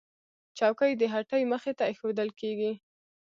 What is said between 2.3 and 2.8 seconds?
کېږي.